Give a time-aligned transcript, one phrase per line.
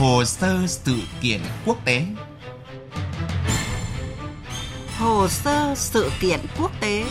[0.00, 2.04] Hồ sơ sự kiện quốc tế
[4.98, 7.04] Hồ sơ sự kiện quốc tế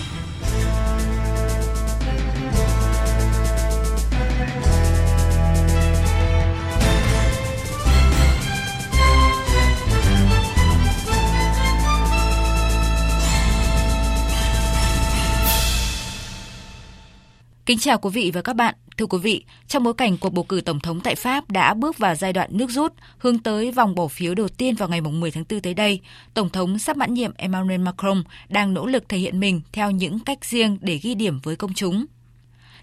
[17.65, 18.75] Kính chào quý vị và các bạn.
[18.99, 21.97] Thưa quý vị, trong bối cảnh cuộc bầu cử tổng thống tại Pháp đã bước
[21.97, 25.31] vào giai đoạn nước rút, hướng tới vòng bỏ phiếu đầu tiên vào ngày 10
[25.31, 25.99] tháng 4 tới đây,
[26.33, 30.19] Tổng thống sắp mãn nhiệm Emmanuel Macron đang nỗ lực thể hiện mình theo những
[30.19, 32.05] cách riêng để ghi điểm với công chúng.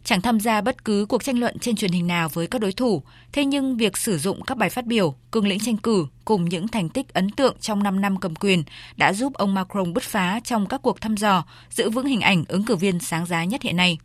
[0.05, 2.73] Chẳng tham gia bất cứ cuộc tranh luận trên truyền hình nào với các đối
[2.73, 3.03] thủ,
[3.33, 6.69] thế nhưng việc sử dụng các bài phát biểu, cương lĩnh tranh cử cùng những
[6.69, 8.63] thành tích ấn tượng trong 5 năm cầm quyền
[8.97, 12.45] đã giúp ông Macron bứt phá trong các cuộc thăm dò, giữ vững hình ảnh
[12.49, 13.99] ứng cử viên sáng giá nhất hiện nay.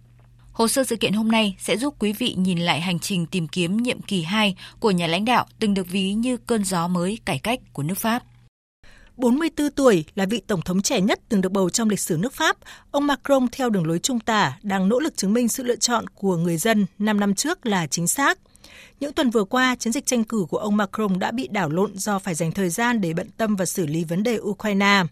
[0.52, 3.48] Hồ sơ sự kiện hôm nay sẽ giúp quý vị nhìn lại hành trình tìm
[3.48, 7.20] kiếm nhiệm kỳ 2 của nhà lãnh đạo từng được ví như cơn gió mới
[7.26, 8.24] cải cách của nước Pháp.
[9.18, 12.34] 44 tuổi là vị tổng thống trẻ nhất từng được bầu trong lịch sử nước
[12.34, 12.58] Pháp,
[12.92, 16.08] ông Macron theo đường lối trung tả đang nỗ lực chứng minh sự lựa chọn
[16.08, 18.40] của người dân 5 năm trước là chính xác.
[19.00, 21.98] Những tuần vừa qua, chiến dịch tranh cử của ông Macron đã bị đảo lộn
[21.98, 25.04] do phải dành thời gian để bận tâm và xử lý vấn đề Ukraine.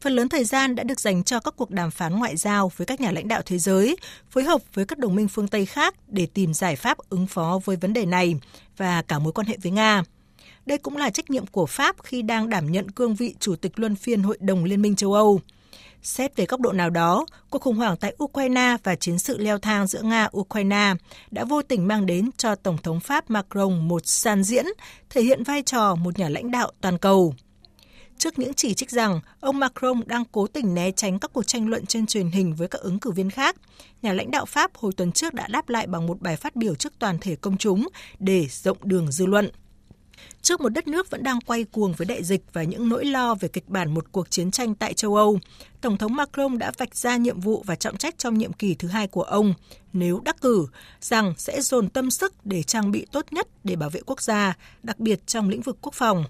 [0.00, 2.86] Phần lớn thời gian đã được dành cho các cuộc đàm phán ngoại giao với
[2.86, 3.96] các nhà lãnh đạo thế giới,
[4.30, 7.60] phối hợp với các đồng minh phương Tây khác để tìm giải pháp ứng phó
[7.64, 8.34] với vấn đề này
[8.76, 10.02] và cả mối quan hệ với Nga.
[10.66, 13.72] Đây cũng là trách nhiệm của Pháp khi đang đảm nhận cương vị Chủ tịch
[13.76, 15.40] Luân phiên Hội đồng Liên minh châu Âu.
[16.02, 19.58] Xét về góc độ nào đó, cuộc khủng hoảng tại Ukraine và chiến sự leo
[19.58, 20.96] thang giữa Nga-Ukraine
[21.30, 24.64] đã vô tình mang đến cho Tổng thống Pháp Macron một sàn diễn
[25.10, 27.34] thể hiện vai trò một nhà lãnh đạo toàn cầu.
[28.18, 31.68] Trước những chỉ trích rằng ông Macron đang cố tình né tránh các cuộc tranh
[31.68, 33.56] luận trên truyền hình với các ứng cử viên khác,
[34.02, 36.74] nhà lãnh đạo Pháp hồi tuần trước đã đáp lại bằng một bài phát biểu
[36.74, 39.50] trước toàn thể công chúng để rộng đường dư luận.
[40.42, 43.34] Trước một đất nước vẫn đang quay cuồng với đại dịch và những nỗi lo
[43.34, 45.38] về kịch bản một cuộc chiến tranh tại châu Âu,
[45.80, 48.88] Tổng thống Macron đã vạch ra nhiệm vụ và trọng trách trong nhiệm kỳ thứ
[48.88, 49.54] hai của ông,
[49.92, 50.66] nếu đắc cử,
[51.00, 54.56] rằng sẽ dồn tâm sức để trang bị tốt nhất để bảo vệ quốc gia,
[54.82, 56.24] đặc biệt trong lĩnh vực quốc phòng.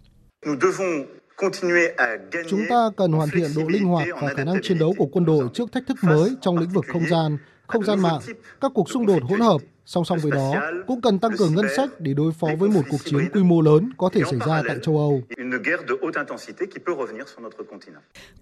[2.49, 5.25] Chúng ta cần hoàn thiện độ linh hoạt và khả năng chiến đấu của quân
[5.25, 8.21] đội trước thách thức mới trong lĩnh vực không gian, không gian mạng,
[8.60, 10.55] các cuộc xung đột hỗn hợp Song song với đó,
[10.87, 13.61] cũng cần tăng cường ngân sách để đối phó với một cuộc chiến quy mô
[13.61, 15.22] lớn có thể xảy ra tại châu Âu.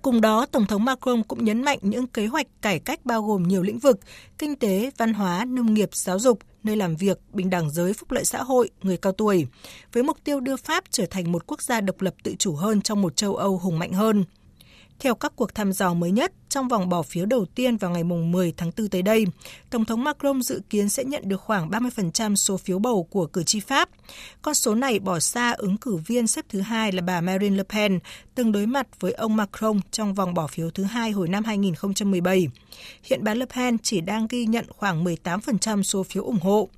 [0.03, 3.43] Cùng đó, Tổng thống Macron cũng nhấn mạnh những kế hoạch cải cách bao gồm
[3.43, 4.01] nhiều lĩnh vực,
[4.39, 8.11] kinh tế, văn hóa, nông nghiệp, giáo dục, nơi làm việc, bình đẳng giới, phúc
[8.11, 9.47] lợi xã hội, người cao tuổi,
[9.93, 12.83] với mục tiêu đưa Pháp trở thành một quốc gia độc lập tự chủ hơn
[12.83, 14.25] trong một châu Âu hùng mạnh hơn.
[15.03, 18.05] Theo các cuộc thăm dò mới nhất, trong vòng bỏ phiếu đầu tiên vào ngày
[18.05, 19.27] 10 tháng 4 tới đây,
[19.71, 23.43] Tổng thống Macron dự kiến sẽ nhận được khoảng 30% số phiếu bầu của cử
[23.43, 23.89] tri Pháp.
[24.43, 27.62] Con số này bỏ xa ứng cử viên xếp thứ hai là bà Marine Le
[27.62, 27.99] Pen,
[28.35, 32.49] từng đối mặt với ông Macron trong vòng bỏ phiếu thứ hai hồi năm 2017.
[33.03, 36.69] Hiện bà Le Pen chỉ đang ghi nhận khoảng 18% số phiếu ủng hộ.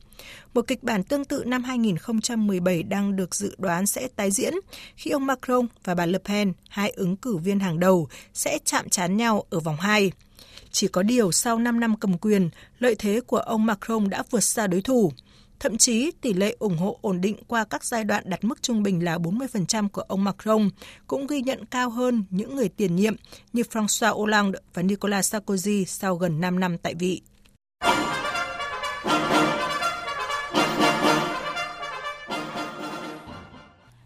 [0.55, 4.55] Một kịch bản tương tự năm 2017 đang được dự đoán sẽ tái diễn
[4.97, 8.89] khi ông Macron và bà Le Pen, hai ứng cử viên hàng đầu, sẽ chạm
[8.89, 10.13] trán nhau ở vòng 2.
[10.73, 14.41] Chỉ có điều sau 5 năm cầm quyền, lợi thế của ông Macron đã vượt
[14.41, 15.13] xa đối thủ.
[15.61, 18.83] Thậm chí, tỷ lệ ủng hộ ổn định qua các giai đoạn đặt mức trung
[18.83, 20.71] bình là 40% của ông Macron
[21.07, 23.17] cũng ghi nhận cao hơn những người tiền nhiệm
[23.53, 27.23] như François Hollande và Nicolas Sarkozy sau gần 5 năm tại vị.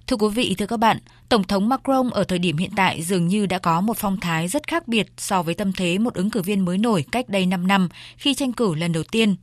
[0.09, 0.99] Thưa quý vị, thưa các bạn,
[1.29, 4.49] Tổng thống Macron ở thời điểm hiện tại dường như đã có một phong thái
[4.49, 7.47] rất khác biệt so với tâm thế một ứng cử viên mới nổi cách đây
[7.47, 9.37] 5 năm khi tranh cử lần đầu tiên.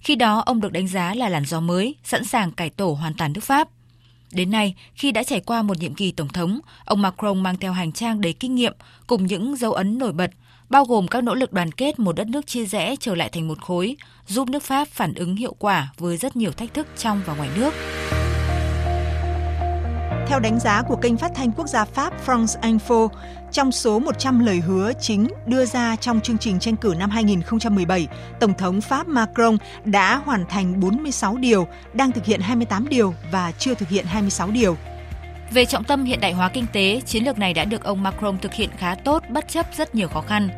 [0.00, 3.14] Khi đó, ông được đánh giá là làn gió mới, sẵn sàng cải tổ hoàn
[3.14, 3.68] toàn nước Pháp.
[4.32, 7.72] Đến nay, khi đã trải qua một nhiệm kỳ tổng thống, ông Macron mang theo
[7.72, 8.72] hành trang đầy kinh nghiệm
[9.06, 10.30] cùng những dấu ấn nổi bật,
[10.68, 13.48] bao gồm các nỗ lực đoàn kết một đất nước chia rẽ trở lại thành
[13.48, 17.22] một khối, giúp nước Pháp phản ứng hiệu quả với rất nhiều thách thức trong
[17.26, 17.74] và ngoài nước.
[20.30, 23.08] Theo đánh giá của kênh phát thanh quốc gia Pháp France Info,
[23.52, 28.08] trong số 100 lời hứa chính đưa ra trong chương trình tranh cử năm 2017,
[28.40, 33.52] Tổng thống Pháp Macron đã hoàn thành 46 điều, đang thực hiện 28 điều và
[33.58, 34.76] chưa thực hiện 26 điều.
[35.50, 38.38] Về trọng tâm hiện đại hóa kinh tế, chiến lược này đã được ông Macron
[38.38, 40.48] thực hiện khá tốt bất chấp rất nhiều khó khăn.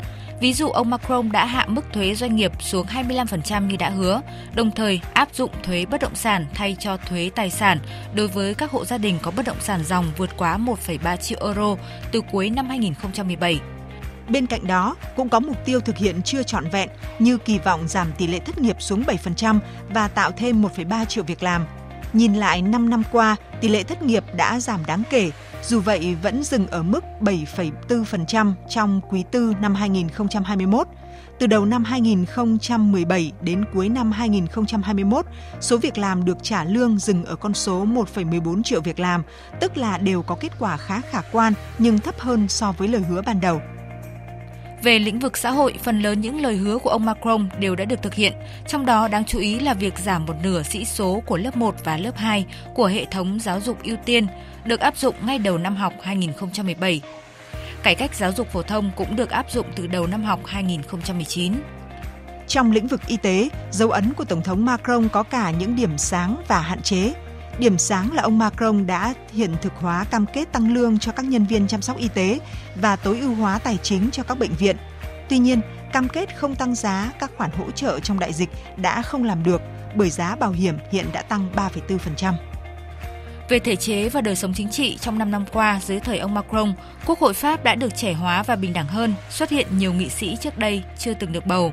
[0.43, 4.21] Ví dụ ông Macron đã hạ mức thuế doanh nghiệp xuống 25% như đã hứa,
[4.55, 7.79] đồng thời áp dụng thuế bất động sản thay cho thuế tài sản
[8.15, 11.39] đối với các hộ gia đình có bất động sản dòng vượt quá 1,3 triệu
[11.43, 11.77] euro
[12.13, 13.61] từ cuối năm 2017.
[14.29, 17.89] Bên cạnh đó, cũng có mục tiêu thực hiện chưa trọn vẹn như kỳ vọng
[17.89, 19.59] giảm tỷ lệ thất nghiệp xuống 7%
[19.95, 21.67] và tạo thêm 1,3 triệu việc làm.
[22.13, 25.31] Nhìn lại 5 năm qua, tỷ lệ thất nghiệp đã giảm đáng kể,
[25.63, 30.87] dù vậy vẫn dừng ở mức 7,4% trong quý tư năm 2021.
[31.39, 35.27] Từ đầu năm 2017 đến cuối năm 2021,
[35.61, 39.23] số việc làm được trả lương dừng ở con số 1,14 triệu việc làm,
[39.61, 43.03] tức là đều có kết quả khá khả quan nhưng thấp hơn so với lời
[43.09, 43.61] hứa ban đầu.
[44.83, 47.85] Về lĩnh vực xã hội, phần lớn những lời hứa của ông Macron đều đã
[47.85, 48.33] được thực hiện,
[48.69, 51.75] trong đó đáng chú ý là việc giảm một nửa sĩ số của lớp 1
[51.85, 54.27] và lớp 2 của hệ thống giáo dục ưu tiên
[54.65, 57.01] được áp dụng ngay đầu năm học 2017.
[57.83, 61.53] Cải cách giáo dục phổ thông cũng được áp dụng từ đầu năm học 2019.
[62.47, 65.99] Trong lĩnh vực y tế, dấu ấn của Tổng thống Macron có cả những điểm
[65.99, 67.13] sáng và hạn chế.
[67.59, 71.25] Điểm sáng là ông Macron đã hiện thực hóa cam kết tăng lương cho các
[71.25, 72.39] nhân viên chăm sóc y tế
[72.75, 74.77] và tối ưu hóa tài chính cho các bệnh viện.
[75.29, 75.61] Tuy nhiên,
[75.93, 79.43] cam kết không tăng giá các khoản hỗ trợ trong đại dịch đã không làm
[79.43, 79.61] được
[79.95, 82.35] bởi giá bảo hiểm hiện đã tăng 3,4%.
[83.49, 86.35] Về thể chế và đời sống chính trị trong 5 năm qua dưới thời ông
[86.35, 86.73] Macron,
[87.07, 90.09] Quốc hội Pháp đã được trẻ hóa và bình đẳng hơn, xuất hiện nhiều nghị
[90.09, 91.73] sĩ trước đây chưa từng được bầu.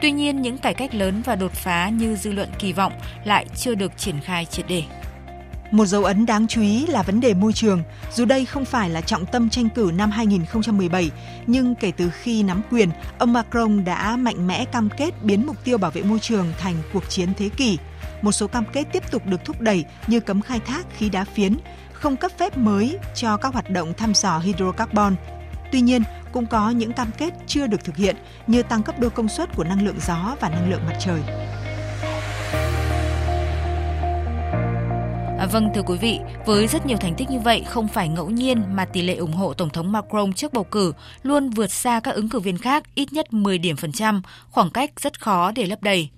[0.00, 2.92] Tuy nhiên, những cải cách lớn và đột phá như dư luận kỳ vọng
[3.24, 4.82] lại chưa được triển khai triệt để.
[5.74, 7.82] Một dấu ấn đáng chú ý là vấn đề môi trường.
[8.12, 11.10] Dù đây không phải là trọng tâm tranh cử năm 2017,
[11.46, 15.56] nhưng kể từ khi nắm quyền, ông Macron đã mạnh mẽ cam kết biến mục
[15.64, 17.78] tiêu bảo vệ môi trường thành cuộc chiến thế kỷ.
[18.22, 21.24] Một số cam kết tiếp tục được thúc đẩy như cấm khai thác khí đá
[21.24, 21.56] phiến,
[21.92, 25.16] không cấp phép mới cho các hoạt động thăm dò hydrocarbon.
[25.72, 28.16] Tuy nhiên, cũng có những cam kết chưa được thực hiện
[28.46, 31.20] như tăng cấp đôi công suất của năng lượng gió và năng lượng mặt trời.
[35.44, 38.30] À, vâng thưa quý vị, với rất nhiều thành tích như vậy không phải ngẫu
[38.30, 40.92] nhiên mà tỷ lệ ủng hộ Tổng thống Macron trước bầu cử
[41.22, 44.70] luôn vượt xa các ứng cử viên khác ít nhất 10 điểm phần trăm, khoảng
[44.70, 46.08] cách rất khó để lấp đầy.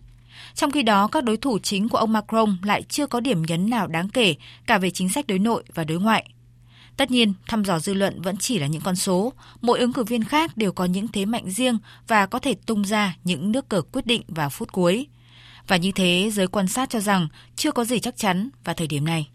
[0.54, 3.70] Trong khi đó, các đối thủ chính của ông Macron lại chưa có điểm nhấn
[3.70, 4.34] nào đáng kể
[4.66, 6.28] cả về chính sách đối nội và đối ngoại.
[6.96, 10.04] Tất nhiên, thăm dò dư luận vẫn chỉ là những con số, mỗi ứng cử
[10.04, 11.78] viên khác đều có những thế mạnh riêng
[12.08, 15.06] và có thể tung ra những nước cờ quyết định vào phút cuối.
[15.68, 18.86] Và như thế, giới quan sát cho rằng chưa có gì chắc chắn vào thời
[18.86, 19.28] điểm này.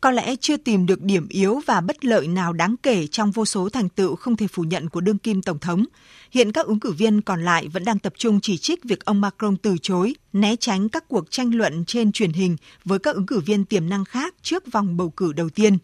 [0.00, 3.44] Có lẽ chưa tìm được điểm yếu và bất lợi nào đáng kể trong vô
[3.44, 5.84] số thành tựu không thể phủ nhận của đương kim Tổng thống.
[6.30, 9.20] Hiện các ứng cử viên còn lại vẫn đang tập trung chỉ trích việc ông
[9.20, 13.26] Macron từ chối, né tránh các cuộc tranh luận trên truyền hình với các ứng
[13.26, 15.78] cử viên tiềm năng khác trước vòng bầu cử đầu tiên.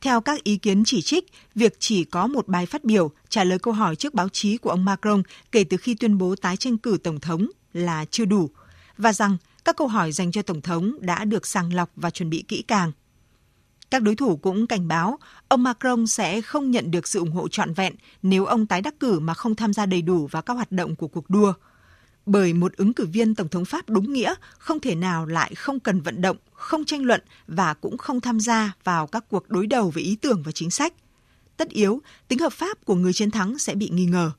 [0.00, 3.58] Theo các ý kiến chỉ trích, việc chỉ có một bài phát biểu trả lời
[3.58, 5.22] câu hỏi trước báo chí của ông Macron
[5.52, 8.50] kể từ khi tuyên bố tái tranh cử Tổng thống là chưa đủ–
[8.98, 12.30] và rằng các câu hỏi dành cho Tổng thống đã được sàng lọc và chuẩn
[12.30, 12.92] bị kỹ càng.
[13.90, 17.48] Các đối thủ cũng cảnh báo ông Macron sẽ không nhận được sự ủng hộ
[17.48, 20.54] trọn vẹn nếu ông tái đắc cử mà không tham gia đầy đủ vào các
[20.54, 21.52] hoạt động của cuộc đua.
[22.26, 25.80] Bởi một ứng cử viên Tổng thống Pháp đúng nghĩa không thể nào lại không
[25.80, 29.66] cần vận động, không tranh luận và cũng không tham gia vào các cuộc đối
[29.66, 30.92] đầu về ý tưởng và chính sách.
[31.56, 34.30] Tất yếu, tính hợp pháp của người chiến thắng sẽ bị nghi ngờ.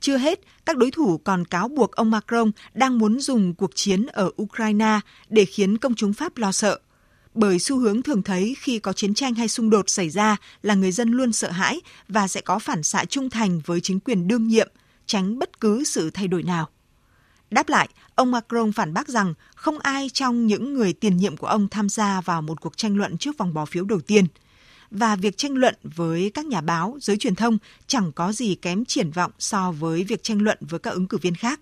[0.00, 4.06] Chưa hết, các đối thủ còn cáo buộc ông Macron đang muốn dùng cuộc chiến
[4.06, 6.78] ở Ukraine để khiến công chúng Pháp lo sợ.
[7.34, 10.74] Bởi xu hướng thường thấy khi có chiến tranh hay xung đột xảy ra là
[10.74, 14.28] người dân luôn sợ hãi và sẽ có phản xạ trung thành với chính quyền
[14.28, 14.68] đương nhiệm,
[15.06, 16.68] tránh bất cứ sự thay đổi nào.
[17.50, 21.46] Đáp lại, ông Macron phản bác rằng không ai trong những người tiền nhiệm của
[21.46, 24.26] ông tham gia vào một cuộc tranh luận trước vòng bỏ phiếu đầu tiên–
[24.90, 28.84] và việc tranh luận với các nhà báo, giới truyền thông chẳng có gì kém
[28.84, 31.60] triển vọng so với việc tranh luận với các ứng cử viên khác.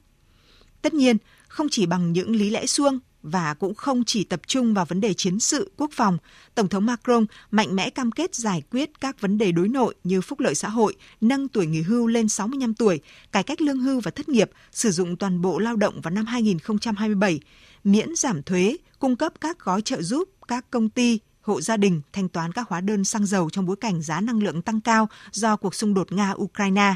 [0.83, 1.17] Tất nhiên,
[1.49, 5.01] không chỉ bằng những lý lẽ suông và cũng không chỉ tập trung vào vấn
[5.01, 6.19] đề chiến sự, quốc phòng,
[6.55, 10.21] Tổng thống Macron mạnh mẽ cam kết giải quyết các vấn đề đối nội như
[10.21, 13.01] phúc lợi xã hội, nâng tuổi nghỉ hưu lên 65 tuổi,
[13.33, 16.27] cải cách lương hưu và thất nghiệp, sử dụng toàn bộ lao động vào năm
[16.27, 17.41] 2027,
[17.85, 22.01] miễn giảm thuế, cung cấp các gói trợ giúp các công ty, hộ gia đình
[22.13, 25.09] thanh toán các hóa đơn xăng dầu trong bối cảnh giá năng lượng tăng cao
[25.33, 26.95] do cuộc xung đột Nga-Ukraine.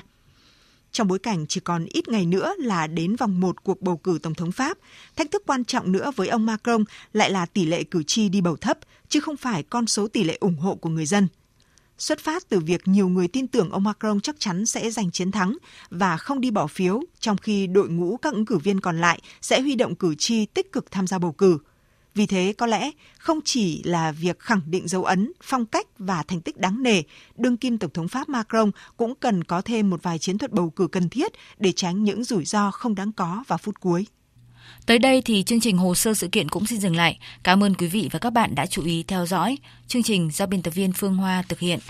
[0.92, 4.18] Trong bối cảnh chỉ còn ít ngày nữa là đến vòng 1 cuộc bầu cử
[4.22, 4.78] Tổng thống Pháp,
[5.16, 8.40] thách thức quan trọng nữa với ông Macron lại là tỷ lệ cử tri đi
[8.40, 8.78] bầu thấp,
[9.08, 11.28] chứ không phải con số tỷ lệ ủng hộ của người dân.
[11.98, 15.32] Xuất phát từ việc nhiều người tin tưởng ông Macron chắc chắn sẽ giành chiến
[15.32, 15.56] thắng
[15.90, 19.20] và không đi bỏ phiếu, trong khi đội ngũ các ứng cử viên còn lại
[19.40, 21.58] sẽ huy động cử tri tích cực tham gia bầu cử–
[22.14, 26.22] vì thế có lẽ không chỉ là việc khẳng định dấu ấn, phong cách và
[26.22, 27.02] thành tích đáng nể,
[27.36, 30.70] đương kim Tổng thống Pháp Macron cũng cần có thêm một vài chiến thuật bầu
[30.70, 34.06] cử cần thiết để tránh những rủi ro không đáng có vào phút cuối.
[34.86, 37.18] Tới đây thì chương trình hồ sơ sự kiện cũng xin dừng lại.
[37.42, 39.58] Cảm ơn quý vị và các bạn đã chú ý theo dõi.
[39.86, 41.78] Chương trình do biên tập viên Phương Hoa thực hiện.